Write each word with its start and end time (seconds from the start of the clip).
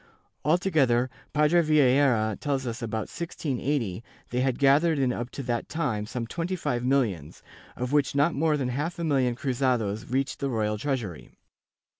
Alto 0.43 0.71
gether, 0.71 1.11
Padre 1.31 1.61
Vieira 1.61 2.35
tells 2.39 2.65
us, 2.65 2.81
about 2.81 3.01
1680, 3.05 4.03
they 4.31 4.41
had 4.41 4.57
gathered 4.57 4.97
in 4.97 5.13
up 5.13 5.29
to 5.29 5.43
that 5.43 5.69
time 5.69 6.07
some 6.07 6.25
twenty 6.25 6.55
five 6.55 6.83
millions, 6.83 7.43
of 7.75 7.91
which 7.93 8.15
not 8.15 8.33
more 8.33 8.57
than 8.57 8.69
half 8.69 8.97
a 8.97 9.03
million 9.03 9.35
cruzados 9.35 10.09
reached 10.11 10.39
the 10.39 10.49
royal 10.49 10.79
treasury. 10.79 11.29